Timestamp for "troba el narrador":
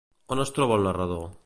0.55-1.25